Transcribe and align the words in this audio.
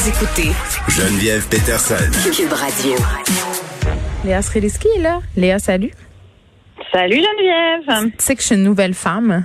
Vous 0.00 0.08
écoutez 0.08 0.48
Geneviève 0.88 1.46
Peterson. 1.48 1.94
Cube 2.34 2.52
Radio. 2.54 2.94
Léa 4.24 4.40
Sreliski 4.40 4.88
est 4.96 5.02
là. 5.02 5.20
Léa, 5.36 5.58
salut. 5.58 5.90
Salut 6.90 7.16
Geneviève. 7.16 8.10
Tu 8.12 8.24
sais 8.24 8.34
que 8.34 8.40
je 8.40 8.46
suis 8.46 8.54
une 8.54 8.62
nouvelle 8.62 8.94
femme. 8.94 9.44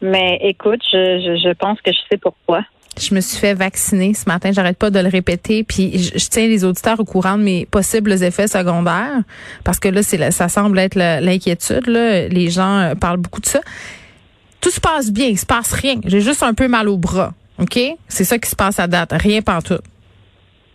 Mais 0.00 0.38
écoute, 0.42 0.80
je, 0.92 0.96
je, 1.18 1.48
je 1.48 1.52
pense 1.54 1.80
que 1.80 1.90
je 1.90 1.98
sais 2.08 2.18
pourquoi. 2.18 2.62
Je 3.00 3.12
me 3.16 3.20
suis 3.20 3.36
fait 3.36 3.54
vacciner 3.54 4.14
ce 4.14 4.28
matin, 4.28 4.52
j'arrête 4.52 4.78
pas 4.78 4.90
de 4.90 5.00
le 5.00 5.08
répéter, 5.08 5.64
puis 5.64 5.98
je, 5.98 6.16
je 6.20 6.28
tiens 6.28 6.46
les 6.46 6.62
auditeurs 6.64 7.00
au 7.00 7.04
courant 7.04 7.36
de 7.36 7.42
mes 7.42 7.66
possibles 7.66 8.12
effets 8.22 8.46
secondaires, 8.46 9.22
parce 9.64 9.80
que 9.80 9.88
là, 9.88 10.04
c'est 10.04 10.18
la- 10.18 10.30
ça 10.30 10.48
semble 10.48 10.78
être 10.78 10.94
l'inquiétude. 10.94 11.88
là. 11.88 12.28
Les 12.28 12.48
gens 12.50 12.78
euh, 12.78 12.94
parlent 12.94 13.16
beaucoup 13.18 13.40
de 13.40 13.46
ça. 13.46 13.60
Tout 14.60 14.70
se 14.70 14.78
passe 14.80 15.10
bien, 15.10 15.26
il 15.26 15.38
se 15.38 15.46
passe 15.46 15.72
rien. 15.72 15.96
J'ai 16.06 16.20
juste 16.20 16.44
un 16.44 16.54
peu 16.54 16.68
mal 16.68 16.88
au 16.88 16.96
bras, 16.96 17.34
ok? 17.58 17.78
C'est 18.08 18.24
ça 18.24 18.38
qui 18.38 18.48
se 18.48 18.56
passe 18.56 18.78
à 18.78 18.86
date, 18.86 19.12
rien 19.12 19.42
pantoute. 19.42 19.82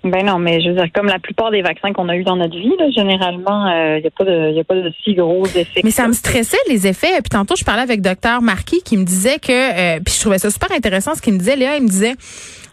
Ben 0.02 0.26
non, 0.26 0.40
mais 0.40 0.62
je 0.62 0.70
veux 0.70 0.76
dire, 0.76 0.88
comme 0.94 1.08
la 1.08 1.20
plupart 1.20 1.52
des 1.52 1.62
vaccins 1.62 1.92
qu'on 1.92 2.08
a 2.08 2.16
eu 2.16 2.24
dans 2.24 2.38
notre 2.38 2.58
vie, 2.58 2.72
là, 2.80 2.90
généralement, 2.90 3.68
il 3.70 4.00
n'y 4.00 4.08
a 4.08 4.12
pas 4.12 4.24
de, 4.24 4.54
y 4.54 4.60
a 4.60 4.64
pas 4.64 4.76
de 4.76 4.94
si 5.04 5.14
gros 5.14 5.46
effets. 5.46 5.82
Mais 5.84 5.90
que 5.90 5.96
ça 5.96 6.08
me 6.08 6.14
stressait 6.14 6.56
les 6.70 6.88
effets. 6.88 7.20
Puis 7.22 7.30
tantôt, 7.30 7.56
je 7.58 7.66
parlais 7.66 7.82
avec 7.82 8.00
docteur 8.00 8.42
Marquis 8.42 8.82
qui 8.82 8.96
me 8.96 9.04
disait 9.04 9.40
que, 9.40 9.98
euh, 9.98 10.00
puis 10.00 10.14
je 10.16 10.22
trouvais 10.22 10.40
ça 10.40 10.50
super 10.52 10.72
intéressant 10.72 11.16
ce 11.16 11.22
qu'il 11.22 11.34
me 11.34 11.40
disait. 11.40 11.58
Léa, 11.58 11.76
il 11.76 11.84
me 11.84 11.90
disait, 11.90 12.16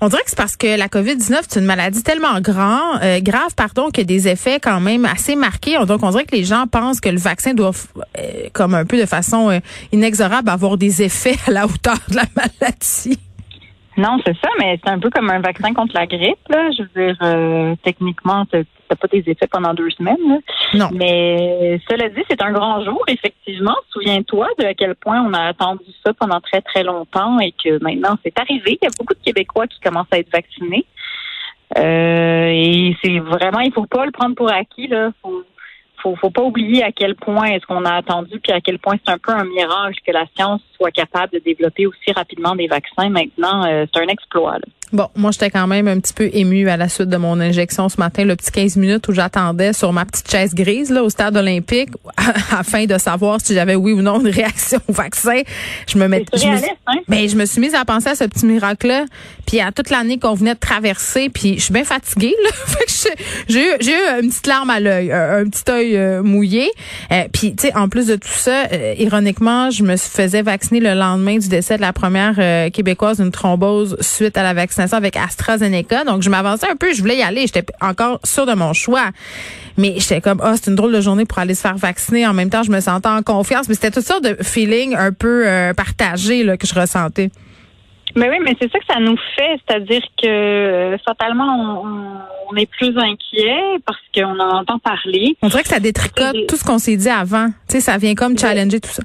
on 0.01 0.09
dirait 0.09 0.23
que 0.23 0.31
c'est 0.31 0.37
parce 0.37 0.57
que 0.57 0.77
la 0.77 0.89
COVID-19, 0.89 1.41
c'est 1.49 1.61
une 1.61 1.67
maladie 1.67 2.03
tellement 2.03 2.41
grand, 2.41 3.01
euh, 3.03 3.21
grave, 3.21 3.55
pardon, 3.57 3.89
qu'il 3.89 3.99
y 3.99 4.03
a 4.03 4.05
des 4.05 4.29
effets 4.29 4.61
quand 4.61 4.81
même 4.81 5.07
assez 5.07 5.37
marqués. 5.37 5.77
Donc, 5.87 6.03
on 6.03 6.11
dirait 6.11 6.25
que 6.25 6.37
les 6.37 6.45
gens 6.45 6.67
pensent 6.67 7.01
que 7.01 7.09
le 7.09 7.19
vaccin 7.19 7.55
doit, 7.55 7.73
euh, 8.19 8.49
comme 8.53 8.75
un 8.75 8.85
peu 8.85 8.99
de 8.99 9.07
façon 9.07 9.51
euh, 9.51 9.59
inexorable, 9.93 10.51
avoir 10.51 10.77
des 10.77 11.03
effets 11.03 11.37
à 11.47 11.51
la 11.51 11.65
hauteur 11.65 11.97
de 12.11 12.17
la 12.17 12.25
maladie. 12.37 13.19
Non, 13.97 14.19
c'est 14.27 14.37
ça, 14.37 14.49
mais 14.59 14.79
c'est 14.83 14.91
un 14.91 14.99
peu 14.99 15.09
comme 15.11 15.31
un 15.31 15.41
vaccin 15.41 15.73
contre 15.73 15.95
la 15.95 16.07
grippe. 16.07 16.49
Là. 16.49 16.71
Je 16.71 16.83
veux 16.83 17.07
dire, 17.07 17.17
euh, 17.23 17.75
techniquement, 17.83 18.45
t'as 18.45 18.63
pas 18.97 19.09
des 19.09 19.25
effets 19.27 19.47
pendant 19.47 19.73
deux 19.73 19.91
semaines. 19.91 20.17
là. 20.29 20.39
Non. 20.75 20.89
Mais 20.93 21.81
cela 21.89 22.09
dit, 22.11 22.23
c'est 22.29 22.43
un 22.43 22.53
grand 22.53 22.85
jour, 22.85 23.03
effectivement. 23.09 23.77
Souviens-toi 23.91 24.49
de 24.59 24.65
à 24.67 24.75
quel 24.75 24.95
point 24.97 25.23
on 25.23 25.33
a 25.33 25.45
attendu 25.45 25.85
ça 26.05 26.13
pendant 26.13 26.41
très, 26.41 26.61
très 26.61 26.83
longtemps 26.83 27.39
et 27.41 27.53
que 27.53 27.83
maintenant 27.83 28.17
c'est 28.23 28.39
arrivé. 28.39 28.79
Il 28.81 28.85
y 28.85 28.87
a 28.87 28.91
beaucoup 28.99 29.15
de 29.15 29.23
Québécois 29.25 29.67
qui 29.67 29.81
commencent 29.81 30.13
à 30.13 30.19
être 30.19 30.31
vaccinés. 30.31 30.85
Euh, 31.79 32.49
et 32.53 32.97
c'est 33.03 33.19
vraiment, 33.19 33.61
il 33.61 33.73
faut 33.73 33.87
pas 33.87 34.05
le 34.05 34.13
prendre 34.13 34.35
pour 34.35 34.53
acquis. 34.53 34.89
Là. 34.89 35.11
Faut, 35.23 35.43
faut, 36.03 36.17
faut 36.17 36.31
pas 36.31 36.43
oublier 36.43 36.83
à 36.83 36.93
quel 36.93 37.15
point 37.15 37.47
est-ce 37.47 37.67
qu'on 37.67 37.85
a 37.85 37.95
attendu, 37.95 38.41
puis 38.41 38.53
à 38.53 38.61
quel 38.61 38.79
point 38.79 38.97
c'est 39.05 39.13
un 39.13 39.19
peu 39.19 39.33
un 39.33 39.45
miracle 39.45 39.99
que 40.07 40.13
la 40.13 40.27
science 40.35 40.63
soit 40.77 40.91
capable 40.91 41.33
de 41.33 41.39
développer 41.39 41.87
aussi 41.87 42.13
rapidement 42.13 42.55
des 42.55 42.67
vaccins. 42.67 43.09
Maintenant, 43.09 43.65
euh, 43.67 43.87
c'est 43.93 44.01
un 44.01 44.09
exploit. 44.09 44.55
là. 44.55 44.67
Bon, 44.93 45.09
moi, 45.17 45.33
j'étais 45.33 45.51
quand 45.51 45.67
même 45.67 45.89
un 45.89 45.99
petit 45.99 46.13
peu 46.13 46.31
émue 46.33 46.69
à 46.69 46.77
la 46.77 46.89
suite 46.89 47.09
de 47.09 47.17
mon 47.17 47.41
injection 47.41 47.89
ce 47.89 47.97
matin, 47.99 48.25
le 48.25 48.37
petit 48.37 48.53
15 48.53 48.77
minutes 48.77 49.09
où 49.09 49.13
j'attendais 49.13 49.73
sur 49.73 49.93
ma 49.93 50.05
petite 50.05 50.31
chaise 50.31 50.55
grise 50.55 50.91
là, 50.91 51.03
au 51.03 51.11
stade 51.11 51.37
olympique 51.37 51.91
afin 52.57 52.85
de 52.87 52.97
savoir 52.97 53.41
si 53.43 53.53
j'avais 53.53 53.75
oui 53.75 53.93
ou 53.93 54.01
non 54.01 54.21
une 54.21 54.29
réaction 54.29 54.79
au 54.87 54.93
vaccin. 54.93 55.41
Je 55.89 55.99
me 55.99 56.09
C'est 56.09 56.19
je 56.19 56.35
me, 56.35 56.39
surréaliste, 56.39 56.71
hein? 56.87 56.95
ben, 57.09 57.29
je 57.29 57.35
me 57.37 57.45
suis 57.47 57.61
mise 57.61 57.75
à 57.75 57.85
penser 57.85 58.11
à 58.11 58.15
ce 58.15 58.25
petit 58.25 58.47
miracle-là, 58.47 59.07
puis 59.45 59.61
à 59.61 59.73
toute 59.73 59.91
l'année 59.91 60.19
qu'on 60.21 60.35
venait 60.35 60.55
de 60.55 60.61
traverser, 60.61 61.31
puis 61.31 61.57
je 61.57 61.63
suis 61.65 61.73
bien 61.75 61.85
fatiguée. 61.85 62.35
Là. 62.45 62.51
J'ai- 63.49 63.61
eu, 63.61 63.73
j'ai 63.81 63.93
eu 63.93 64.21
une 64.23 64.29
petite 64.31 64.47
larme 64.47 64.71
à 64.71 64.81
l'œil, 64.81 65.13
un, 65.13 65.39
un 65.39 65.49
petit 65.49 65.71
œil 65.71 65.97
euh, 65.97 66.23
mouillé. 66.23 66.71
Euh, 67.13 67.25
puis, 67.33 67.55
tu 67.55 67.67
sais, 67.69 67.77
en 67.77 67.89
plus 67.89 68.07
de 68.07 68.17
tout 68.17 68.27
ça, 68.29 68.65
euh, 68.73 68.95
ironiquement, 68.99 69.71
je 69.71 69.83
me 69.83 69.97
faisais 69.97 70.43
vacciner 70.43 70.81
le 70.81 70.95
lendemain 70.95 71.39
du 71.39 71.49
décès 71.49 71.77
de 71.77 71.83
la 71.83 71.93
première 71.93 72.35
euh, 72.39 72.71
québécoise 72.71 73.21
d'une 73.21 73.31
thrombose 73.31 73.97
suite 74.01 74.37
à 74.39 74.43
la 74.43 74.55
vaccination 74.55 74.76
avec 74.79 75.17
AstraZeneca. 75.17 76.05
Donc, 76.05 76.23
je 76.23 76.31
m'avançais 76.31 76.69
un 76.71 76.77
peu, 76.77 76.93
je 76.93 77.01
voulais 77.01 77.17
y 77.17 77.23
aller, 77.23 77.43
j'étais 77.43 77.65
encore 77.81 78.21
sûre 78.25 78.47
de 78.47 78.55
mon 78.55 78.73
choix. 78.73 79.11
Mais 79.77 79.95
j'étais 79.99 80.21
comme, 80.21 80.41
ah, 80.43 80.55
c'est 80.57 80.71
une 80.71 80.77
drôle 80.77 80.93
de 80.93 81.01
journée 81.01 81.25
pour 81.25 81.39
aller 81.39 81.55
se 81.55 81.61
faire 81.61 81.77
vacciner. 81.77 82.27
En 82.27 82.33
même 82.33 82.51
temps, 82.51 82.63
je 82.63 82.71
me 82.71 82.81
sentais 82.81 83.09
en 83.09 83.23
confiance. 83.23 83.69
Mais 83.69 83.75
c'était 83.75 83.91
toutes 83.91 84.07
sortes 84.07 84.25
de 84.25 84.43
feelings 84.43 84.95
un 84.97 85.13
peu 85.13 85.47
euh, 85.47 85.75
partagés 85.75 86.45
là, 86.45 86.57
que 86.57 86.67
je 86.67 86.75
ressentais. 86.75 87.31
Mais 88.15 88.31
oui, 88.31 88.37
mais 88.43 88.57
c'est 88.61 88.71
ça 88.71 88.79
que 88.79 88.87
ça 88.89 88.99
nous 88.99 89.17
fait, 89.37 89.61
c'est-à-dire 89.67 90.01
que 90.23 90.27
euh, 90.27 90.97
fatalement, 91.05 91.83
on 92.51 92.57
est 92.57 92.71
plus 92.71 92.97
inquiet 92.97 93.79
parce 93.85 93.99
qu'on 94.15 94.39
en 94.39 94.59
entend 94.61 94.79
parler. 94.79 95.37
On 95.43 95.49
dirait 95.49 95.63
que 95.63 95.69
ça 95.69 95.81
détricote 95.81 96.47
tout 96.49 96.57
ce 96.57 96.65
qu'on 96.65 96.79
s'est 96.79 96.97
dit 96.97 97.11
avant. 97.11 97.49
Tu 97.69 97.75
sais, 97.77 97.81
ça 97.81 97.99
vient 97.99 98.15
comme 98.15 98.39
challenger 98.39 98.81
tout 98.81 98.91
ça. 98.91 99.03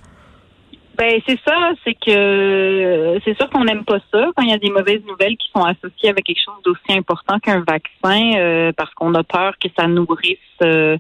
Ben 0.97 1.22
c'est 1.25 1.40
ça, 1.47 1.72
c'est 1.84 1.94
que 1.94 3.19
c'est 3.24 3.35
sûr 3.35 3.50
qu'on 3.50 3.63
n'aime 3.63 3.85
pas 3.85 4.00
ça 4.12 4.28
quand 4.35 4.44
il 4.44 4.50
y 4.50 4.53
a 4.53 4.57
des 4.57 4.69
mauvaises 4.69 5.03
nouvelles 5.06 5.38
qui 5.38 5.50
sont 5.56 5.63
associées 5.63 6.09
avec 6.09 6.25
quelque 6.25 6.44
chose 6.44 6.62
d'aussi 6.66 6.97
important 6.97 7.40
qu'un 7.40 7.62
vaccin, 7.62 8.34
euh, 8.35 8.72
parce 8.75 8.94
qu'on 8.94 9.13
a 9.16 9.24
peur 9.24 9.53
que 9.57 9.69
ça 9.78 9.88
nourrisse 9.88 10.38
euh, 10.63 10.97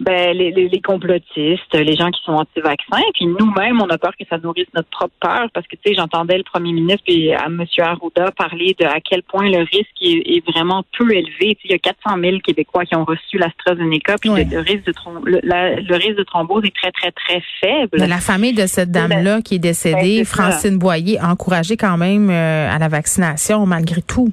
ben, 0.00 0.36
les, 0.36 0.50
les, 0.50 0.68
les 0.68 0.80
complotistes, 0.80 1.72
les 1.74 1.96
gens 1.96 2.10
qui 2.10 2.22
sont 2.24 2.32
anti-vaccins, 2.32 3.02
puis 3.14 3.26
nous-mêmes, 3.26 3.80
on 3.80 3.88
a 3.88 3.96
peur 3.98 4.12
que 4.18 4.24
ça 4.28 4.38
nourrisse 4.38 4.66
notre 4.74 4.88
propre 4.90 5.14
peur, 5.20 5.46
parce 5.54 5.66
que 5.66 5.76
tu 5.76 5.82
sais, 5.90 5.94
j'entendais 5.94 6.36
le 6.36 6.42
premier 6.44 6.72
ministre 6.72 7.04
et 7.06 7.34
à 7.34 7.46
M. 7.46 7.64
Arruda 7.78 8.30
parler 8.32 8.76
de 8.78 8.84
à 8.84 9.00
quel 9.00 9.22
point 9.22 9.48
le 9.48 9.58
risque 9.60 9.96
est, 10.02 10.36
est 10.36 10.44
vraiment 10.50 10.84
peu 10.98 11.10
élevé. 11.14 11.54
Tu 11.56 11.62
sais, 11.62 11.66
il 11.66 11.70
y 11.72 11.74
a 11.74 11.78
400 11.78 12.20
000 12.20 12.38
Québécois 12.44 12.84
qui 12.84 12.94
ont 12.94 13.04
reçu 13.04 13.38
l'AstraZeneca, 13.38 14.16
puis 14.20 14.28
le, 14.30 14.44
le 14.44 14.58
risque 14.60 14.86
de 14.86 14.92
le, 15.24 15.40
la- 15.42 15.76
le 15.76 15.94
risque 15.96 16.16
de 16.18 16.24
thrombose 16.24 16.64
est 16.64 16.74
très 16.74 16.92
très 16.92 17.12
très 17.12 17.42
faible. 17.60 17.98
De 17.98 18.04
la 18.06 18.18
famille 18.18 18.52
de 18.54 18.66
cette 18.66 18.90
dame-là 18.90 19.40
qui 19.42 19.54
est 19.56 19.58
décédée, 19.58 20.18
Ben, 20.18 20.24
ça. 20.24 20.42
Francine 20.42 20.78
Boyer, 20.78 21.18
a 21.18 21.30
encouragé 21.30 21.76
quand 21.76 21.96
même 21.96 22.28
euh, 22.30 22.70
à 22.70 22.78
la 22.78 22.88
vaccination 22.88 23.64
malgré 23.66 24.02
tout. 24.02 24.30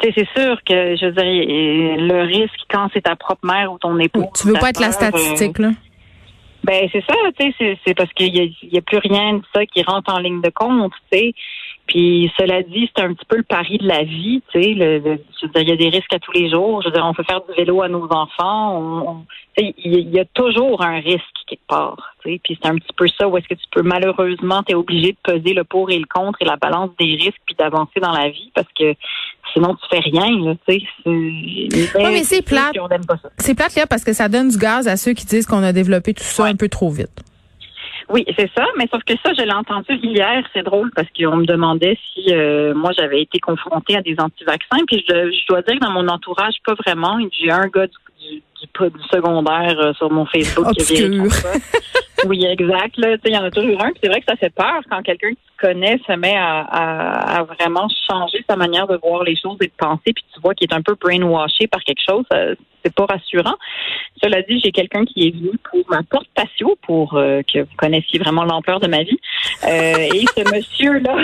Tu 0.00 0.08
sais, 0.08 0.14
c'est 0.16 0.40
sûr 0.40 0.56
que, 0.64 0.96
je 0.96 1.06
veux 1.06 1.12
dire, 1.12 1.24
euh, 1.24 1.96
le 2.08 2.22
risque 2.22 2.60
quand 2.70 2.88
c'est 2.94 3.02
ta 3.02 3.16
propre 3.16 3.44
mère 3.46 3.72
ou 3.72 3.78
ton 3.78 3.98
époux. 3.98 4.26
Tu 4.40 4.48
veux 4.48 4.54
pas 4.54 4.70
être 4.70 4.80
la 4.80 4.88
euh, 4.88 4.92
statistique, 4.92 5.58
là? 5.58 5.70
Ben 6.62 6.88
c'est 6.92 7.02
ça, 7.06 7.14
tu 7.38 7.46
sais, 7.46 7.54
c'est- 7.58 7.78
c'est 7.86 7.94
parce 7.94 8.12
qu'il 8.12 8.36
y 8.36 8.40
a, 8.40 8.44
y 8.70 8.76
a 8.76 8.82
plus 8.82 8.98
rien 8.98 9.34
de 9.38 9.42
ça 9.54 9.64
qui 9.64 9.82
rentre 9.82 10.12
en 10.12 10.18
ligne 10.18 10.42
de 10.42 10.50
compte, 10.50 10.92
tu 11.10 11.18
sais. 11.18 11.32
Puis 11.86 12.30
cela 12.38 12.62
dit, 12.62 12.88
c'est 12.94 13.02
un 13.02 13.14
petit 13.14 13.24
peu 13.26 13.38
le 13.38 13.42
pari 13.42 13.78
de 13.78 13.86
la 13.88 14.04
vie, 14.04 14.42
tu 14.52 14.62
sais. 14.62 14.74
Le, 14.74 14.98
le- 14.98 15.20
je 15.40 15.46
veux 15.46 15.52
dire, 15.52 15.62
il 15.62 15.68
y 15.70 15.72
a 15.72 15.76
des 15.76 15.88
risques 15.88 16.12
à 16.14 16.18
tous 16.18 16.32
les 16.32 16.50
jours. 16.50 16.82
Je 16.82 16.88
veux 16.88 16.92
dire, 16.94 17.04
on 17.04 17.14
peut 17.14 17.24
faire 17.24 17.40
du 17.40 17.54
vélo 17.56 17.80
à 17.82 17.88
nos 17.88 18.04
enfants. 18.12 18.78
On, 18.78 19.08
on- 19.08 19.26
il 19.56 19.72
y, 19.86 20.02
y 20.16 20.20
a 20.20 20.24
toujours 20.26 20.82
un 20.82 21.00
risque 21.00 21.24
quelque 21.48 21.66
part, 21.66 22.14
tu 22.22 22.30
sais. 22.32 22.40
Puis 22.44 22.58
c'est 22.62 22.68
un 22.68 22.76
petit 22.76 22.92
peu 22.94 23.08
ça 23.08 23.26
où 23.26 23.36
est-ce 23.38 23.48
que 23.48 23.54
tu 23.54 23.64
peux 23.72 23.82
malheureusement, 23.82 24.62
tu 24.62 24.72
es 24.72 24.74
obligé 24.74 25.12
de 25.12 25.18
peser 25.22 25.54
le 25.54 25.64
pour 25.64 25.90
et 25.90 25.98
le 25.98 26.04
contre 26.06 26.42
et 26.42 26.44
la 26.44 26.56
balance 26.56 26.90
des 26.98 27.06
risques 27.16 27.40
puis 27.46 27.56
d'avancer 27.58 27.98
dans 28.00 28.12
la 28.12 28.28
vie 28.28 28.52
parce 28.54 28.68
que 28.78 28.94
sinon 29.52 29.74
tu 29.76 29.86
fais 29.90 30.00
rien, 30.00 30.30
là, 30.44 30.54
tu 30.68 30.74
sais. 30.80 30.82
C'est- 31.04 31.98
mais 31.98 32.22
c'est 32.24 32.42
plate. 32.42 32.74
C'est 33.38 33.54
plate, 33.54 33.74
là, 33.76 33.86
parce 33.86 34.04
que 34.04 34.12
ça 34.12 34.28
donne 34.28 34.48
du 34.48 34.58
gaz 34.58 34.86
à 34.88 34.96
ceux 34.96 35.12
qui 35.12 35.26
disent 35.26 35.46
qu'on 35.46 35.62
a 35.62 35.72
développé 35.72 36.14
tout 36.14 36.22
ça 36.24 36.44
un 36.46 36.56
peu 36.56 36.68
trop 36.68 36.90
vite. 36.90 37.10
Oui, 38.12 38.24
c'est 38.36 38.50
ça, 38.56 38.64
mais 38.76 38.88
sauf 38.92 39.02
que 39.04 39.14
ça, 39.24 39.32
je 39.34 39.42
l'ai 39.42 39.52
entendu 39.52 39.94
hier, 40.02 40.42
c'est 40.52 40.64
drôle 40.64 40.90
parce 40.96 41.06
qu'on 41.16 41.36
me 41.36 41.46
demandait 41.46 41.96
si 42.12 42.34
euh, 42.34 42.74
moi 42.74 42.90
j'avais 42.96 43.22
été 43.22 43.38
confrontée 43.38 43.96
à 43.96 44.02
des 44.02 44.16
anti-vaccins, 44.18 44.84
puis 44.88 45.04
je, 45.08 45.30
je 45.30 45.46
dois 45.48 45.62
dire 45.62 45.74
que 45.78 45.84
dans 45.84 45.92
mon 45.92 46.08
entourage, 46.08 46.54
pas 46.64 46.74
vraiment. 46.74 47.18
J'ai 47.40 47.52
un 47.52 47.68
gars 47.68 47.86
du, 47.86 47.94
du, 48.20 48.36
du, 48.40 48.90
du 48.90 49.04
secondaire 49.12 49.76
euh, 49.78 49.92
sur 49.94 50.10
mon 50.10 50.26
Facebook 50.26 50.72
qui 50.74 50.80
a 51.04 51.30
ça. 51.30 51.48
Oui, 52.26 52.44
exact. 52.44 52.96
Là, 52.98 53.16
il 53.24 53.32
y 53.32 53.36
en 53.36 53.44
a 53.44 53.50
toujours 53.50 53.82
un. 53.82 53.90
C'est 54.02 54.08
vrai 54.08 54.20
que 54.20 54.26
ça 54.28 54.36
fait 54.36 54.50
peur 54.54 54.80
quand 54.90 55.02
quelqu'un 55.02 55.30
qui 55.30 55.36
connaît 55.58 55.98
se 56.06 56.12
met 56.16 56.36
à, 56.36 56.60
à, 56.60 57.38
à 57.38 57.42
vraiment 57.44 57.88
changer 58.10 58.44
sa 58.48 58.56
manière 58.56 58.86
de 58.86 58.96
voir 59.02 59.22
les 59.24 59.36
choses 59.36 59.56
et 59.60 59.66
de 59.66 59.72
penser, 59.76 60.12
puis 60.14 60.24
tu 60.34 60.40
vois 60.40 60.54
qu'il 60.54 60.70
est 60.70 60.74
un 60.74 60.82
peu 60.82 60.94
brainwashé 61.00 61.66
par 61.66 61.82
quelque 61.82 62.02
chose. 62.06 62.24
ça- 62.30 62.54
C'est 62.84 62.94
pas 62.94 63.04
rassurant. 63.06 63.56
Cela 64.22 64.40
dit, 64.42 64.58
j'ai 64.64 64.72
quelqu'un 64.72 65.04
qui 65.04 65.28
est 65.28 65.30
venu 65.32 65.50
pour 65.70 65.84
ma 65.90 66.02
porte 66.02 66.28
patio 66.34 66.76
pour 66.82 67.14
euh, 67.14 67.42
que 67.42 67.60
vous 67.60 67.76
connaissiez 67.76 68.18
vraiment 68.18 68.44
l'ampleur 68.44 68.80
de 68.80 68.86
ma 68.86 69.02
vie. 69.02 69.18
Euh, 69.64 70.08
et 70.14 70.24
ce 70.34 70.54
monsieur-là, 70.54 71.14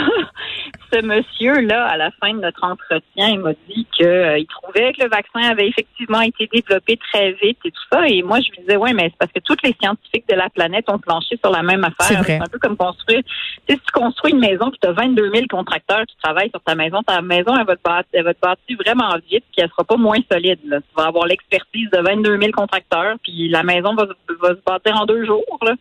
ce 0.93 1.03
monsieur-là, 1.03 1.87
à 1.87 1.97
la 1.97 2.11
fin 2.21 2.33
de 2.35 2.41
notre 2.41 2.63
entretien, 2.65 3.29
il 3.29 3.41
m'a 3.41 3.53
dit 3.69 3.87
qu'il 3.93 4.07
euh, 4.07 4.43
trouvait 4.49 4.93
que 4.93 5.03
le 5.03 5.09
vaccin 5.09 5.41
avait 5.51 5.69
effectivement 5.69 6.21
été 6.21 6.49
développé 6.53 6.99
très 7.13 7.33
vite 7.33 7.59
et 7.65 7.71
tout 7.71 7.83
ça. 7.93 8.07
Et 8.09 8.23
moi, 8.23 8.41
je 8.41 8.51
lui 8.51 8.59
disais, 8.61 8.77
ouais, 8.77 8.93
mais 8.93 9.05
c'est 9.05 9.19
parce 9.19 9.33
que 9.33 9.41
tous 9.41 9.57
les 9.65 9.75
scientifiques 9.81 10.29
de 10.29 10.35
la 10.35 10.49
planète 10.51 10.89
ont 10.89 10.99
planché 10.99 11.37
sur 11.37 11.51
la 11.51 11.63
même 11.63 11.85
affaire. 11.85 12.25
C'est 12.25 12.41
un 12.41 12.47
peu 12.51 12.59
comme 12.59 12.77
construire. 12.77 13.23
Tu 13.23 13.75
sais, 13.75 13.75
si 13.75 13.81
tu 13.81 13.93
construis 13.93 14.33
une 14.33 14.41
maison 14.41 14.71
puis 14.71 14.79
tu 14.81 14.89
as 14.89 14.93
22 14.93 15.31
000 15.33 15.47
contracteurs 15.49 16.05
qui 16.07 16.17
travaillent 16.23 16.51
sur 16.51 16.63
ta 16.63 16.75
maison, 16.75 17.03
ta 17.03 17.21
maison, 17.23 17.57
elle 17.59 17.67
va 17.67 17.77
te 17.77 17.83
bâtir, 17.83 18.11
elle 18.13 18.25
va 18.25 18.35
te 18.35 18.41
bâtir 18.41 18.77
vraiment 18.85 19.15
vite 19.31 19.45
puis 19.53 19.59
elle 19.59 19.69
sera 19.71 19.85
pas 19.85 19.97
moins 19.97 20.19
solide. 20.31 20.61
Là. 20.67 20.81
Tu 20.81 20.95
vas 20.97 21.09
avoir 21.09 21.27
l'expertise 21.27 21.91
de 21.91 21.99
22 21.99 22.39
000 22.39 22.53
contracteurs 22.53 23.17
puis 23.23 23.49
la 23.49 23.63
maison 23.63 23.95
va, 23.95 24.07
va 24.41 24.49
se 24.51 24.63
bâtir 24.65 24.97
en 25.01 25.07
deux 25.07 25.25
jours. 25.25 25.59
Là. 25.63 25.75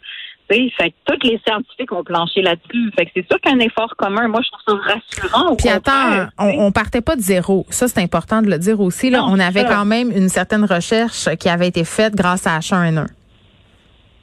Fait 0.47 0.91
que 0.91 0.95
tous 1.05 1.27
les 1.27 1.39
scientifiques 1.47 1.91
ont 1.91 2.03
planché 2.03 2.41
là-dessus. 2.41 2.91
Fait 2.97 3.05
que 3.05 3.11
c'est 3.15 3.27
sûr 3.27 3.39
qu'un 3.41 3.59
effort 3.59 3.95
commun, 3.97 4.27
moi, 4.27 4.41
je 4.43 4.49
trouve 4.49 4.79
ça 4.85 4.93
rassurant. 4.93 5.55
Puis 5.55 5.69
attends, 5.69 6.27
on, 6.37 6.67
on, 6.67 6.71
partait 6.71 7.01
pas 7.01 7.15
de 7.15 7.21
zéro. 7.21 7.65
Ça, 7.69 7.87
c'est 7.87 8.01
important 8.01 8.41
de 8.41 8.49
le 8.49 8.57
dire 8.57 8.79
aussi. 8.79 9.09
Là, 9.09 9.25
on 9.25 9.39
avait 9.39 9.65
quand 9.65 9.85
même 9.85 10.11
une 10.11 10.29
certaine 10.29 10.65
recherche 10.65 11.29
qui 11.37 11.49
avait 11.49 11.67
été 11.67 11.83
faite 11.83 12.15
grâce 12.15 12.45
à 12.47 12.59
H1N1. 12.59 13.07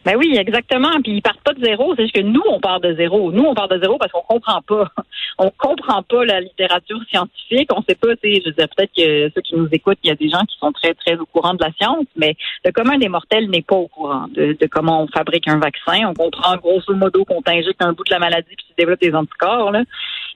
Ben 0.04 0.16
oui, 0.16 0.36
exactement. 0.36 0.90
Puis 1.02 1.12
ils 1.12 1.22
partent 1.22 1.42
pas 1.42 1.52
de 1.52 1.64
zéro. 1.64 1.94
C'est 1.96 2.02
juste 2.02 2.14
que 2.14 2.20
nous, 2.22 2.42
on 2.50 2.60
part 2.60 2.80
de 2.80 2.94
zéro. 2.94 3.30
Nous, 3.30 3.42
on 3.42 3.54
part 3.54 3.68
de 3.68 3.78
zéro 3.80 3.98
parce 3.98 4.10
qu'on 4.12 4.22
comprend 4.22 4.60
pas. 4.62 4.88
On 5.38 5.50
comprend 5.50 6.02
pas 6.02 6.26
la 6.26 6.40
littérature 6.42 7.00
scientifique. 7.08 7.70
On 7.74 7.82
sait 7.82 7.94
pas, 7.94 8.14
tu 8.16 8.34
sais, 8.34 8.42
je 8.42 8.50
veux 8.50 8.54
dire, 8.54 8.68
peut-être 8.76 8.92
que 8.94 9.30
ceux 9.34 9.40
qui 9.40 9.56
nous 9.56 9.66
écoutent, 9.72 9.98
il 10.04 10.08
y 10.08 10.10
a 10.10 10.14
des 10.14 10.28
gens 10.28 10.42
qui 10.42 10.56
sont 10.58 10.72
très, 10.72 10.92
très 10.92 11.16
au 11.16 11.24
courant 11.24 11.54
de 11.54 11.64
la 11.64 11.72
science, 11.72 12.04
mais 12.16 12.36
le 12.64 12.70
commun 12.70 12.98
des 12.98 13.08
mortels 13.08 13.48
n'est 13.48 13.62
pas 13.62 13.76
au 13.76 13.88
courant 13.88 14.26
de, 14.28 14.56
comment 14.70 15.02
on 15.02 15.06
fabrique 15.06 15.48
un 15.48 15.58
vaccin. 15.58 16.06
On 16.06 16.12
comprend 16.14 16.56
grosso 16.58 16.94
modo 16.94 17.24
qu'on 17.24 17.40
t'injecte 17.40 17.82
un 17.82 17.94
bout 17.94 18.04
de 18.04 18.12
la 18.12 18.18
maladie 18.18 18.54
puis 18.54 18.66
tu 18.68 18.74
développes 18.76 19.00
des 19.00 19.14
anticorps, 19.14 19.70
là. 19.70 19.82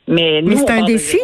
Mais, 0.09 0.41
mais 0.43 0.57
c'est 0.57 0.71
un 0.71 0.83
défi. 0.83 1.19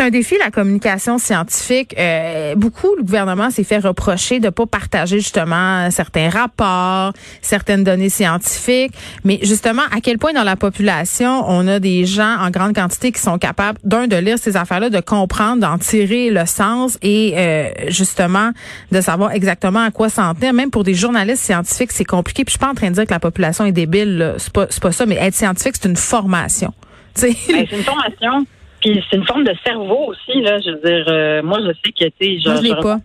C'est 0.00 0.06
un 0.06 0.10
défi, 0.10 0.36
la 0.38 0.50
communication 0.50 1.18
scientifique. 1.18 1.94
Euh, 1.98 2.54
beaucoup, 2.54 2.88
le 2.96 3.02
gouvernement 3.02 3.50
s'est 3.50 3.64
fait 3.64 3.80
reprocher 3.80 4.40
de 4.40 4.48
pas 4.48 4.64
partager 4.64 5.18
justement 5.18 5.90
certains 5.90 6.30
rapports, 6.30 7.12
certaines 7.42 7.84
données 7.84 8.08
scientifiques. 8.08 8.94
Mais 9.24 9.40
justement, 9.42 9.82
à 9.94 10.00
quel 10.00 10.16
point 10.16 10.32
dans 10.32 10.42
la 10.42 10.56
population, 10.56 11.44
on 11.46 11.68
a 11.68 11.80
des 11.80 12.06
gens 12.06 12.38
en 12.38 12.48
grande 12.48 12.74
quantité 12.74 13.12
qui 13.12 13.20
sont 13.20 13.36
capables, 13.36 13.78
d'un, 13.84 14.06
de 14.06 14.16
lire 14.16 14.38
ces 14.38 14.56
affaires-là, 14.56 14.88
de 14.88 15.00
comprendre, 15.00 15.60
d'en 15.60 15.76
tirer 15.76 16.30
le 16.30 16.46
sens 16.46 16.96
et 17.02 17.34
euh, 17.36 17.68
justement 17.88 18.52
de 18.92 19.02
savoir 19.02 19.32
exactement 19.32 19.80
à 19.80 19.90
quoi 19.90 20.08
s'en 20.08 20.34
tenir. 20.34 20.54
Même 20.54 20.70
pour 20.70 20.82
des 20.82 20.94
journalistes 20.94 21.44
scientifiques, 21.44 21.92
c'est 21.92 22.06
compliqué. 22.06 22.46
Puis 22.46 22.52
je 22.52 22.58
suis 22.58 22.58
pas 22.58 22.70
en 22.70 22.74
train 22.74 22.88
de 22.88 22.94
dire 22.94 23.04
que 23.04 23.12
la 23.12 23.20
population 23.20 23.66
est 23.66 23.72
débile. 23.72 24.36
C'est 24.38 24.50
pas, 24.54 24.64
pas 24.64 24.92
ça. 24.92 25.04
Mais 25.04 25.16
être 25.16 25.34
scientifique, 25.34 25.74
c'est 25.78 25.90
une 25.90 25.96
formation. 25.96 26.72
Ben, 27.20 27.34
c'est 27.68 27.76
une 27.76 27.82
formation. 27.82 28.46
Puis 28.80 29.02
c'est 29.10 29.16
une 29.16 29.26
forme 29.26 29.44
de 29.44 29.54
cerveau 29.64 30.06
aussi, 30.08 30.40
là. 30.40 30.58
Je 30.58 30.70
veux 30.70 30.80
dire, 30.82 31.04
euh, 31.08 31.42
moi, 31.42 31.58
je 31.60 31.72
sais 31.84 31.92
que, 31.92 32.04
tu 32.04 32.12
sais, 32.20 32.38
je, 32.38 32.56
je 32.56 32.62
l'ai 32.62 32.74
pas. 32.74 32.96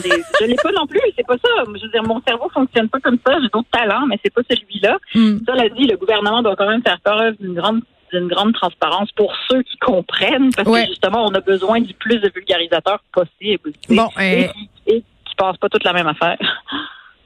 des... 0.00 0.10
je 0.40 0.46
l'ai 0.46 0.56
pas 0.56 0.72
non 0.72 0.86
plus, 0.86 1.00
c'est 1.16 1.26
pas 1.26 1.36
ça. 1.36 1.64
Je 1.66 1.82
veux 1.82 1.90
dire, 1.90 2.02
mon 2.04 2.20
cerveau 2.26 2.48
fonctionne 2.48 2.88
pas 2.88 3.00
comme 3.00 3.18
ça. 3.26 3.34
J'ai 3.40 3.48
d'autres 3.48 3.68
talents, 3.70 4.06
mais 4.06 4.18
c'est 4.24 4.32
pas 4.32 4.42
celui-là. 4.48 4.98
Mm. 5.14 5.38
Ça, 5.46 5.54
l'a 5.54 5.68
dit, 5.68 5.86
le 5.86 5.96
gouvernement 5.96 6.42
doit 6.42 6.56
quand 6.56 6.68
même 6.68 6.82
faire 6.82 7.00
preuve 7.00 7.36
d'une 7.40 7.54
grande 7.54 7.80
d'une 8.12 8.26
grande 8.26 8.52
transparence 8.54 9.08
pour 9.12 9.32
ceux 9.48 9.62
qui 9.62 9.76
comprennent, 9.76 10.50
parce 10.56 10.68
que 10.68 10.86
justement, 10.88 11.26
on 11.26 11.32
a 11.32 11.40
besoin 11.40 11.80
du 11.80 11.94
plus 11.94 12.18
de 12.18 12.28
vulgarisateurs 12.34 12.98
possible. 13.12 13.70
Bon, 13.88 14.08
et, 14.20 14.48
qui, 14.48 14.68
et 14.88 15.00
qui 15.00 15.34
passent 15.36 15.58
pas 15.58 15.68
toute 15.68 15.84
la 15.84 15.92
même 15.92 16.08
affaire 16.08 16.36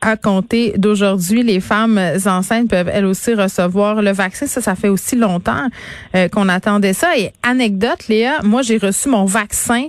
à 0.05 0.17
compter 0.17 0.75
d'aujourd'hui, 0.77 1.43
les 1.43 1.61
femmes 1.61 1.99
enceintes 2.27 2.69
peuvent 2.69 2.91
elles 2.93 3.07
aussi 3.07 3.35
recevoir 3.35 4.03
le 4.03 4.13
vaccin. 4.13 4.47
Ça, 4.47 4.61
ça 4.61 4.75
fait 4.75 4.89
aussi 4.89 5.17
longtemps 5.17 5.69
euh, 6.15 6.29
qu'on 6.29 6.49
attendait 6.49 6.93
ça. 6.93 7.17
Et 7.17 7.33
anecdote, 7.43 8.07
Léa, 8.09 8.41
moi 8.43 8.63
j'ai 8.63 8.77
reçu 8.77 9.09
mon 9.09 9.25
vaccin 9.25 9.87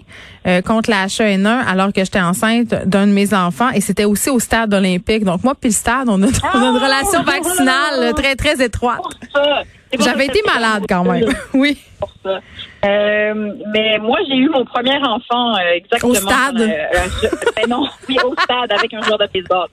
euh, 0.48 0.62
contre 0.62 0.90
la 0.90 1.08
H1N1 1.08 1.66
alors 1.68 1.92
que 1.92 2.04
j'étais 2.04 2.22
enceinte 2.22 2.74
d'un 2.86 3.08
de 3.08 3.12
mes 3.12 3.34
enfants 3.34 3.70
et 3.72 3.82
c'était 3.82 4.06
aussi 4.06 4.30
au 4.30 4.40
stade 4.40 4.74
olympique. 4.74 5.26
Donc 5.26 5.44
moi 5.44 5.54
puis 5.60 5.70
le 5.70 5.76
stade, 5.76 6.08
on 6.08 6.24
a, 6.24 6.28
on 6.54 6.62
a 6.62 6.70
une 6.70 6.78
relation 6.78 7.24
vaccinale 7.24 8.14
très 8.16 8.36
très 8.36 8.64
étroite. 8.64 9.02
J'avais 10.00 10.26
été 10.26 10.42
malade 10.46 10.84
quand 10.88 11.04
même. 11.04 11.26
oui. 11.54 11.78
Euh, 12.26 13.54
mais 13.74 13.98
moi, 14.00 14.20
j'ai 14.28 14.36
eu 14.36 14.50
mon 14.50 14.66
premier 14.66 14.98
enfant 14.98 15.56
euh, 15.56 15.76
exactement. 15.76 16.12
Au 16.12 16.16
stade? 16.16 16.62
Euh, 16.62 17.28
ben 17.56 17.70
non, 17.70 17.88
oui, 18.08 18.18
au 18.24 18.34
stade 18.42 18.72
avec 18.72 18.94
un 18.94 19.02
joueur 19.02 19.18
de 19.18 19.28
baseball. 19.34 19.68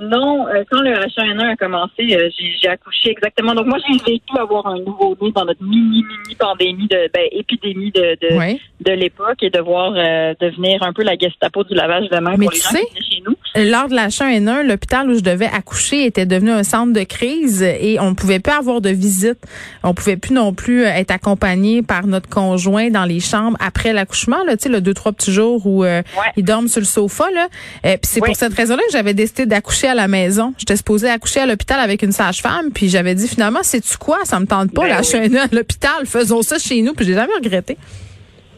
non, 0.00 0.46
quand 0.70 0.80
le 0.80 0.94
H1N1 0.94 1.52
a 1.52 1.56
commencé, 1.56 2.30
j'ai 2.60 2.68
accouché 2.68 3.10
exactement. 3.10 3.54
Donc 3.54 3.66
moi, 3.66 3.78
j'ai 3.86 3.98
vécu 3.98 4.38
avoir 4.38 4.66
un 4.66 4.78
nouveau-né 4.78 5.30
dans 5.32 5.44
notre 5.44 5.62
mini-mini 5.62 6.34
pandémie 6.38 6.88
de 6.88 7.10
ben, 7.12 7.26
épidémie 7.32 7.90
de 7.92 8.16
de, 8.20 8.58
de 8.80 8.92
l'époque 8.92 9.42
et 9.42 9.50
devoir 9.50 9.92
devenir 10.40 10.82
un 10.82 10.92
peu 10.92 11.02
la 11.02 11.16
Gestapo 11.16 11.64
du 11.64 11.74
lavage 11.74 12.08
de 12.08 12.18
main 12.18 12.36
pour 12.36 12.50
les 12.50 12.58
gens 12.58 12.70
qui 12.94 13.14
chez 13.14 13.22
nous. 13.26 13.36
Lors 13.56 13.88
de 13.88 13.94
la 13.94 14.08
H1N1, 14.08 14.66
l'hôpital 14.66 15.08
où 15.08 15.14
je 15.14 15.20
devais 15.20 15.46
accoucher 15.46 16.04
était 16.06 16.26
devenu 16.26 16.50
un 16.50 16.64
centre 16.64 16.92
de 16.92 17.04
crise 17.04 17.62
et 17.62 17.98
on 18.00 18.10
ne 18.10 18.14
pouvait 18.14 18.40
plus 18.40 18.52
avoir 18.52 18.80
de 18.80 18.90
visite. 18.90 19.38
On 19.82 19.94
pouvait 19.94 20.16
plus 20.16 20.34
non 20.34 20.52
plus 20.52 20.82
être 20.82 21.03
accompagné 21.10 21.82
par 21.82 22.06
notre 22.06 22.28
conjoint 22.28 22.90
dans 22.90 23.04
les 23.04 23.20
chambres 23.20 23.56
après 23.60 23.92
l'accouchement, 23.92 24.42
là, 24.44 24.56
tu 24.56 24.64
sais, 24.64 24.68
le 24.68 24.80
deux, 24.80 24.94
trois 24.94 25.12
petits 25.12 25.32
jours 25.32 25.66
où 25.66 25.84
euh, 25.84 26.02
ils 26.36 26.44
dorment 26.44 26.68
sur 26.68 26.80
le 26.80 26.86
sofa, 26.86 27.24
là. 27.34 27.48
Euh, 27.86 27.96
puis 27.96 28.10
c'est 28.12 28.20
pour 28.20 28.36
cette 28.36 28.54
raison-là 28.54 28.82
que 28.86 28.92
j'avais 28.92 29.14
décidé 29.14 29.46
d'accoucher 29.46 29.88
à 29.88 29.94
la 29.94 30.08
maison. 30.08 30.54
J'étais 30.58 30.76
supposée 30.76 31.08
accoucher 31.08 31.40
à 31.40 31.46
l'hôpital 31.46 31.80
avec 31.80 32.02
une 32.02 32.12
sage-femme, 32.12 32.70
puis 32.72 32.88
j'avais 32.88 33.14
dit 33.14 33.28
finalement, 33.28 33.60
c'est-tu 33.62 33.96
quoi? 33.96 34.18
Ça 34.24 34.40
me 34.40 34.46
tente 34.46 34.72
pas, 34.72 34.82
ben 34.82 34.88
la 34.88 35.02
chaîne 35.02 35.36
à 35.36 35.46
l'hôpital. 35.50 36.06
Faisons 36.06 36.42
ça 36.42 36.58
chez 36.58 36.82
nous, 36.82 36.94
puis 36.94 37.04
j'ai 37.06 37.14
jamais 37.14 37.34
regretté. 37.34 37.76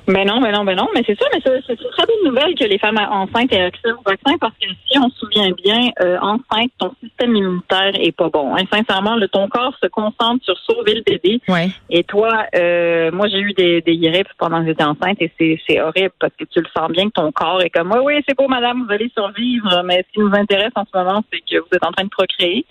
Ben 0.08 0.24
non, 0.24 0.40
ben 0.40 0.52
non, 0.52 0.64
ben 0.64 0.76
non, 0.76 0.88
mais 0.94 1.02
c'est 1.04 1.18
ça, 1.18 1.26
mais 1.32 1.40
c'est 1.44 1.80
une 1.80 1.90
très 1.90 2.06
bonne 2.06 2.30
nouvelle 2.32 2.54
que 2.54 2.64
les 2.64 2.78
femmes 2.78 2.98
enceintes 2.98 3.52
aient 3.52 3.62
accès 3.62 3.90
au 3.90 4.02
vaccin 4.08 4.36
parce 4.40 4.54
que 4.54 4.68
si 4.88 4.98
on 4.98 5.08
se 5.10 5.18
souvient 5.18 5.50
bien, 5.50 5.90
euh, 6.00 6.16
enceinte, 6.20 6.70
ton 6.78 6.92
système 7.02 7.34
immunitaire 7.34 7.92
est 7.94 8.12
pas 8.12 8.28
bon. 8.28 8.54
Hein. 8.54 8.62
Sincèrement, 8.72 9.16
le, 9.16 9.26
ton 9.28 9.48
corps 9.48 9.74
se 9.82 9.88
concentre 9.88 10.44
sur 10.44 10.56
sauver 10.58 10.94
le 10.94 11.02
bébé. 11.02 11.40
Ouais. 11.48 11.70
Et 11.90 12.04
toi, 12.04 12.44
euh, 12.54 13.10
moi 13.10 13.26
j'ai 13.28 13.40
eu 13.40 13.52
des, 13.54 13.80
des 13.80 13.96
grippes 13.98 14.28
pendant 14.38 14.60
que 14.60 14.66
j'étais 14.66 14.84
enceinte 14.84 15.20
et 15.20 15.32
c'est 15.38 15.80
horrible 15.80 16.12
parce 16.20 16.32
que 16.38 16.44
tu 16.44 16.60
le 16.60 16.68
sens 16.76 16.88
bien 16.90 17.06
que 17.06 17.14
ton 17.14 17.32
corps 17.32 17.62
est 17.62 17.70
comme 17.70 17.92
oui, 17.92 18.00
oui, 18.04 18.24
c'est 18.28 18.36
beau, 18.36 18.46
madame, 18.46 18.84
vous 18.86 18.92
allez 18.92 19.10
survivre, 19.16 19.82
mais 19.84 20.04
ce 20.06 20.12
qui 20.12 20.20
nous 20.20 20.34
intéresse 20.34 20.72
en 20.76 20.84
ce 20.84 20.96
moment, 20.96 21.22
c'est 21.32 21.40
que 21.40 21.58
vous 21.58 21.68
êtes 21.72 21.84
en 21.84 21.92
train 21.92 22.04
de 22.04 22.10
procréer. 22.10 22.64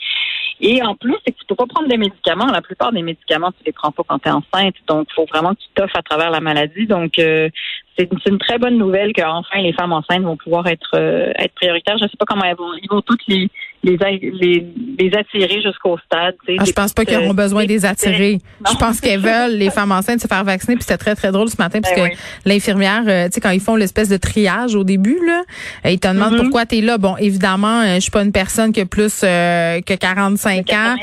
Et 0.61 0.81
en 0.81 0.95
plus, 0.95 1.15
c'est 1.25 1.33
que 1.33 1.39
tu 1.39 1.45
peux 1.45 1.55
pas 1.55 1.65
prendre 1.67 1.89
des 1.89 1.97
médicaments. 1.97 2.45
La 2.45 2.61
plupart 2.61 2.91
des 2.91 3.01
médicaments, 3.01 3.51
tu 3.51 3.63
les 3.65 3.73
prends 3.73 3.91
pas 3.91 4.03
quand 4.07 4.19
tu 4.19 4.29
es 4.29 4.31
enceinte. 4.31 4.75
Donc, 4.87 5.07
il 5.11 5.13
faut 5.13 5.25
vraiment 5.25 5.53
que 5.53 5.59
tu 5.59 5.67
t'offres 5.75 5.97
à 5.97 6.01
travers 6.01 6.31
la 6.31 6.39
maladie. 6.39 6.87
Donc, 6.87 7.19
euh, 7.25 7.49
c'est 7.97 8.09
une, 8.29 8.37
très 8.37 8.57
bonne 8.57 8.77
nouvelle 8.77 9.13
qu'enfin 9.13 9.61
les 9.61 9.73
femmes 9.73 9.93
enceintes 9.93 10.23
vont 10.23 10.35
pouvoir 10.35 10.67
être 10.67 10.95
euh, 10.95 11.31
être 11.37 11.53
prioritaires. 11.55 11.97
Je 11.97 12.03
sais 12.03 12.17
pas 12.19 12.25
comment 12.25 12.43
elles 12.43 12.57
vont. 12.57 12.73
Ils 12.81 12.89
vont 12.89 13.01
toutes 13.01 13.25
les 13.27 13.49
les, 13.83 13.97
les, 13.99 14.65
les 14.99 15.11
attirer 15.15 15.61
jusqu'au 15.61 15.97
stade. 15.99 16.33
Ah, 16.57 16.63
je 16.65 16.71
pense 16.71 16.91
pas 16.91 17.05
qu'ils 17.05 17.17
auront 17.17 17.35
besoin 17.35 17.65
de 17.65 17.69
les 17.69 17.85
attirer. 17.85 18.39
Je 18.67 18.75
pense 18.77 18.99
qu'elles 18.99 19.19
veulent 19.19 19.55
les 19.57 19.69
femmes 19.69 19.91
enceintes 19.91 20.21
se 20.21 20.27
faire 20.27 20.43
vacciner. 20.43 20.75
Puis 20.75 20.85
c'était 20.85 20.97
très 20.97 21.13
très 21.13 21.31
drôle 21.31 21.49
ce 21.49 21.57
matin 21.59 21.81
parce 21.81 21.93
ben 21.95 22.09
que 22.09 22.15
l'infirmière, 22.49 23.03
euh, 23.05 23.25
tu 23.27 23.33
sais 23.33 23.41
quand 23.41 23.51
ils 23.51 23.59
font 23.59 23.75
l'espèce 23.75 24.09
de 24.09 24.17
triage 24.17 24.73
au 24.73 24.83
début 24.83 25.19
là, 25.23 25.43
euh, 25.85 25.91
ils 25.91 25.99
te 25.99 26.07
demandent 26.07 26.33
mm-hmm. 26.33 26.41
pourquoi 26.41 26.65
tu 26.65 26.79
es 26.79 26.81
là. 26.81 26.97
Bon, 26.97 27.15
évidemment, 27.17 27.83
je 27.95 27.99
suis 27.99 28.11
pas 28.11 28.23
une 28.23 28.31
personne 28.31 28.73
qui 28.73 28.81
a 28.81 28.85
plus 28.85 29.21
que 29.21 29.95
45 29.95 30.73
ans. 30.73 30.95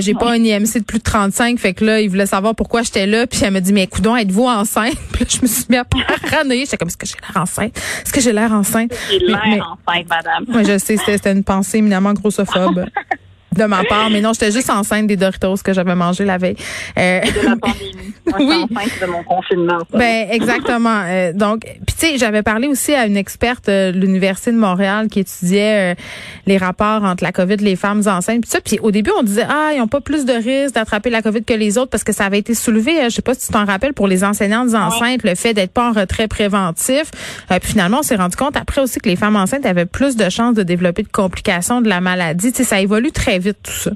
J'ai 0.00 0.14
pas 0.14 0.32
un 0.32 0.42
IMC 0.42 0.78
de 0.78 0.84
plus 0.84 0.98
de 0.98 1.04
35. 1.04 1.58
Fait 1.58 1.74
que 1.74 1.84
là, 1.84 2.00
ils 2.00 2.08
voulaient 2.08 2.26
savoir 2.26 2.54
pourquoi 2.54 2.82
j'étais 2.82 3.06
là. 3.06 3.26
Puis 3.26 3.40
elle 3.44 3.52
me 3.52 3.60
dit 3.60 3.72
mais 3.72 3.86
coudon, 3.86 4.16
êtes-vous 4.16 4.46
enceinte? 4.46 4.96
Puis 5.12 5.26
je 5.28 5.42
me 5.42 5.46
suis 5.46 5.66
mis 5.68 5.76
à 5.76 5.84
ranouiller. 6.30 6.64
J'étais 6.64 6.76
comme 6.76 6.88
est-ce 6.88 6.96
que 6.96 7.06
j'ai 7.06 7.16
l'air 7.20 7.42
enceinte? 7.42 7.76
Est-ce 7.76 8.12
que 8.12 8.20
j'ai 8.20 8.32
l'air 8.32 8.52
enceinte? 8.52 8.92
J'ai 9.10 9.18
l'air 9.18 9.76
enceinte, 9.86 10.08
madame. 10.08 10.44
Moi, 10.48 10.62
je 10.62 10.78
sais, 10.78 10.96
c'était 10.96 11.32
une 11.32 11.44
pensée 11.44 11.78
éminemment 11.78 12.12
grossophobe. 12.12 12.86
de 13.54 13.64
ma 13.64 13.84
part, 13.84 14.10
mais 14.10 14.20
non, 14.20 14.32
j'étais 14.32 14.52
juste 14.52 14.70
enceinte 14.70 15.06
des 15.06 15.16
Doritos 15.16 15.56
que 15.64 15.72
j'avais 15.72 15.94
mangé 15.94 16.24
la 16.24 16.38
veille. 16.38 16.56
Euh, 16.98 17.20
de 17.20 17.48
la 17.48 17.56
pandémie. 17.60 18.14
oui. 18.38 18.66
enceinte 18.74 19.00
de 19.00 19.06
mon 19.06 19.22
confinement. 19.22 19.78
Ben 19.92 20.28
exactement. 20.30 21.02
Euh, 21.04 21.32
donc, 21.32 21.60
puis 21.60 21.96
tu 21.98 22.06
sais, 22.06 22.18
j'avais 22.18 22.42
parlé 22.42 22.68
aussi 22.68 22.94
à 22.94 23.06
une 23.06 23.16
experte 23.16 23.68
euh, 23.68 23.92
de 23.92 23.98
l'université 23.98 24.52
de 24.52 24.56
Montréal 24.56 25.08
qui 25.08 25.20
étudiait 25.20 25.92
euh, 25.92 25.94
les 26.46 26.58
rapports 26.58 27.04
entre 27.04 27.22
la 27.22 27.32
COVID, 27.32 27.56
les 27.56 27.76
femmes 27.76 28.02
enceintes, 28.06 28.42
puis 28.42 28.50
ça. 28.50 28.60
Puis 28.60 28.78
au 28.82 28.90
début, 28.90 29.10
on 29.18 29.22
disait 29.22 29.46
ah, 29.48 29.70
ils 29.74 29.80
ont 29.80 29.88
pas 29.88 30.00
plus 30.00 30.24
de 30.24 30.32
risques 30.32 30.74
d'attraper 30.74 31.10
la 31.10 31.22
COVID 31.22 31.44
que 31.44 31.54
les 31.54 31.78
autres 31.78 31.90
parce 31.90 32.04
que 32.04 32.12
ça 32.12 32.24
avait 32.24 32.38
été 32.38 32.54
soulevé. 32.54 32.92
je 33.04 33.10
sais 33.10 33.22
pas 33.22 33.34
si 33.34 33.46
tu 33.46 33.52
t'en 33.52 33.64
rappelles 33.64 33.94
pour 33.94 34.08
les 34.08 34.24
enseignantes 34.24 34.74
enceintes, 34.74 35.22
le 35.22 35.34
fait 35.34 35.54
d'être 35.54 35.72
pas 35.72 35.90
en 35.90 35.92
retrait 35.92 36.28
préventif. 36.28 37.10
puis 37.48 37.60
finalement, 37.62 37.98
on 38.00 38.02
s'est 38.02 38.16
rendu 38.16 38.36
compte 38.36 38.56
après 38.56 38.80
aussi 38.80 38.98
que 39.00 39.08
les 39.08 39.16
femmes 39.16 39.36
enceintes 39.36 39.66
avaient 39.66 39.86
plus 39.86 40.16
de 40.16 40.28
chances 40.28 40.54
de 40.54 40.62
développer 40.62 41.02
de 41.02 41.08
complications 41.08 41.80
de 41.80 41.88
la 41.88 42.00
maladie. 42.00 42.52
Tu 42.52 42.58
sais, 42.58 42.64
ça 42.64 42.80
évolue 42.80 43.12
très 43.12 43.38
vite 43.38 43.43
tout 43.52 43.70
ça? 43.70 43.90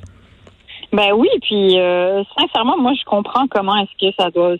Ben 0.92 1.12
oui, 1.14 1.28
puis 1.42 1.78
euh, 1.78 2.22
sincèrement, 2.38 2.78
moi 2.78 2.92
je 2.98 3.04
comprends 3.04 3.46
comment 3.48 3.76
est-ce 3.76 4.08
que 4.08 4.14
ça 4.18 4.30
doit. 4.30 4.56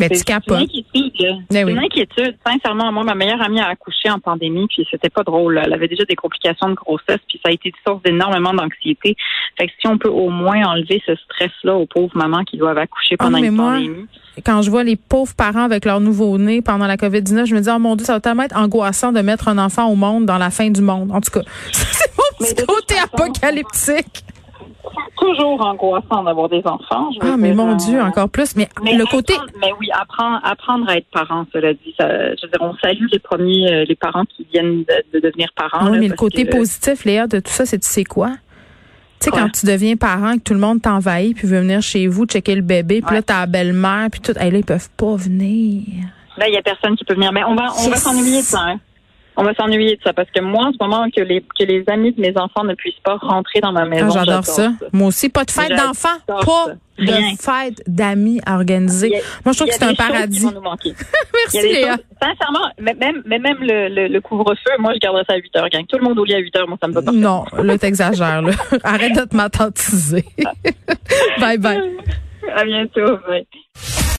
Mais 0.00 0.08
tu 0.08 0.16
C'est 0.16 0.28
une 0.28 0.54
inquiétude. 0.54 1.44
Ben 1.50 1.68
une 1.68 1.78
inquiétude. 1.78 2.36
Sincèrement, 2.44 2.90
moi, 2.90 3.04
ma 3.04 3.14
meilleure 3.14 3.40
amie 3.40 3.60
a 3.60 3.68
accouché 3.68 4.10
en 4.10 4.18
pandémie, 4.18 4.66
puis 4.66 4.86
c'était 4.90 5.08
pas 5.08 5.22
drôle. 5.22 5.60
Elle 5.64 5.72
avait 5.72 5.86
déjà 5.86 6.04
des 6.04 6.16
complications 6.16 6.68
de 6.68 6.74
grossesse, 6.74 7.20
puis 7.28 7.40
ça 7.44 7.50
a 7.50 7.52
été 7.52 7.68
une 7.68 7.74
source 7.86 8.02
d'énormément 8.02 8.52
d'anxiété. 8.52 9.16
Fait 9.56 9.68
que 9.68 9.72
si 9.80 9.86
on 9.86 9.96
peut 9.96 10.08
au 10.08 10.30
moins 10.30 10.64
enlever 10.64 11.00
ce 11.06 11.14
stress-là 11.14 11.76
aux 11.76 11.86
pauvres 11.86 12.16
mamans 12.16 12.42
qui 12.44 12.56
doivent 12.56 12.78
accoucher 12.78 13.16
pendant 13.16 13.38
oh, 13.38 13.44
une 13.44 13.56
pandémie. 13.56 14.06
quand 14.44 14.62
je 14.62 14.70
vois 14.70 14.82
les 14.82 14.96
pauvres 14.96 15.34
parents 15.36 15.62
avec 15.62 15.84
leur 15.84 16.00
nouveau-né 16.00 16.60
pendant 16.60 16.88
la 16.88 16.96
COVID-19, 16.96 17.46
je 17.46 17.54
me 17.54 17.60
dis, 17.60 17.70
oh 17.72 17.78
mon 17.78 17.94
Dieu, 17.94 18.04
ça 18.04 18.14
va 18.14 18.20
tellement 18.20 18.42
être 18.42 18.56
angoissant 18.56 19.12
de 19.12 19.20
mettre 19.20 19.46
un 19.46 19.58
enfant 19.58 19.86
au 19.86 19.94
monde 19.94 20.26
dans 20.26 20.38
la 20.38 20.50
fin 20.50 20.70
du 20.70 20.82
monde. 20.82 21.12
En 21.12 21.20
tout 21.20 21.30
cas, 21.30 21.42
petit 22.38 22.66
côté 22.66 22.94
apocalyptique 22.98 24.24
toujours 25.18 25.64
angoissant 25.64 26.22
d'avoir 26.24 26.48
des 26.48 26.62
enfants. 26.64 27.10
ah, 27.20 27.36
mais 27.38 27.54
mon 27.54 27.74
Dieu, 27.74 28.00
encore 28.00 28.28
plus. 28.28 28.56
Mais, 28.56 28.68
le 28.82 29.04
côté. 29.06 29.34
Mais 29.60 29.72
oui, 29.80 29.88
apprendre, 29.92 30.40
apprendre 30.44 30.88
à 30.88 30.96
être 30.96 31.06
parent, 31.12 31.46
cela 31.52 31.72
dit. 31.72 31.94
Ça, 31.98 32.08
je 32.08 32.42
veux 32.42 32.48
dire, 32.48 32.60
on 32.60 32.74
salue 32.76 33.06
les 33.10 33.18
premiers, 33.18 33.72
euh, 33.72 33.84
les 33.88 33.94
parents 33.94 34.24
qui 34.24 34.46
viennent 34.52 34.84
de, 35.12 35.20
devenir 35.20 35.48
parents. 35.56 35.90
oui, 35.90 35.98
mais 35.98 36.08
le 36.08 36.16
côté 36.16 36.44
positif, 36.44 37.04
Léa, 37.04 37.26
de 37.26 37.40
tout 37.40 37.50
ça, 37.50 37.66
c'est 37.66 37.78
tu 37.78 37.88
sais 37.88 38.04
quoi? 38.04 38.30
Tu 39.20 39.26
sais, 39.26 39.30
quand 39.30 39.48
tu 39.50 39.66
deviens 39.66 39.96
parent, 39.96 40.34
que 40.34 40.42
tout 40.42 40.54
le 40.54 40.60
monde 40.60 40.82
t'envahit, 40.82 41.34
puis 41.34 41.46
veut 41.46 41.60
venir 41.60 41.80
chez 41.80 42.06
vous 42.06 42.26
checker 42.26 42.54
le 42.54 42.62
bébé, 42.62 43.00
puis 43.00 43.14
là, 43.14 43.22
ta 43.22 43.46
belle-mère, 43.46 44.08
puis 44.10 44.20
tout. 44.20 44.36
Hey, 44.36 44.50
là, 44.50 44.58
ils 44.58 44.64
peuvent 44.64 44.90
pas 44.96 45.16
venir. 45.16 45.82
Là, 46.36 46.48
il 46.48 46.54
y 46.54 46.56
a 46.56 46.62
personne 46.62 46.96
qui 46.96 47.04
peut 47.04 47.14
venir. 47.14 47.32
Mais 47.32 47.44
on 47.44 47.54
va, 47.54 47.68
on 47.84 47.88
va 47.88 47.96
s'ennuyer 47.96 48.40
de 48.40 48.46
ça. 48.46 48.60
Hein 48.60 48.80
on 49.36 49.42
va 49.42 49.54
s'ennuyer 49.54 49.96
de 49.96 50.02
ça 50.02 50.12
parce 50.12 50.30
que 50.30 50.40
moi, 50.40 50.66
en 50.66 50.72
ce 50.72 50.78
moment, 50.80 51.06
que 51.10 51.20
les, 51.20 51.40
que 51.40 51.64
les 51.64 51.84
amis 51.88 52.12
de 52.12 52.20
mes 52.20 52.36
enfants 52.36 52.64
ne 52.64 52.74
puissent 52.74 53.00
pas 53.04 53.16
rentrer 53.16 53.60
dans 53.60 53.72
ma 53.72 53.82
ah, 53.82 53.86
maison. 53.86 54.10
j'adore 54.10 54.44
ça. 54.44 54.72
Moi 54.92 55.08
aussi, 55.08 55.28
pas 55.28 55.44
de 55.44 55.50
fête 55.50 55.70
d'enfants, 55.70 56.18
pas 56.26 56.74
de 56.98 57.12
fête 57.40 57.82
d'amis 57.86 58.40
à 58.46 58.54
organiser. 58.54 59.10
moi, 59.44 59.52
je 59.52 59.58
trouve 59.58 59.68
que 59.68 59.74
c'est 59.74 59.84
un 59.84 59.94
paradis. 59.94 60.38
Qui 60.38 60.44
vont 60.44 60.52
nous 60.52 60.60
manquer. 60.60 60.94
Merci, 61.52 61.68
Léa. 61.68 61.96
sincèrement, 62.22 62.68
même, 62.78 63.22
mais 63.26 63.38
même 63.38 63.58
le, 63.60 64.08
le, 64.08 64.20
couvre-feu, 64.20 64.70
moi, 64.78 64.92
je 64.94 65.00
garderais 65.00 65.24
ça 65.28 65.34
à 65.34 65.36
8 65.36 65.56
heures. 65.56 65.68
Gang. 65.68 65.84
Tout 65.86 65.98
le 65.98 66.04
monde 66.04 66.18
au 66.18 66.24
lit 66.24 66.34
à 66.34 66.38
8 66.38 66.56
heures, 66.56 66.68
moi, 66.68 66.78
ça 66.80 66.88
me 66.88 66.92
va 66.92 67.02
pas. 67.02 67.12
Non, 67.12 67.44
là, 67.60 67.78
t'exagères, 67.78 68.42
là. 68.42 68.52
Arrête 68.84 69.16
de 69.16 69.24
te 69.24 69.34
m'attentiser. 69.34 70.24
bye 71.40 71.58
bye. 71.58 71.96
À 72.54 72.64
bientôt. 72.64 73.18
Bye. 73.26 73.46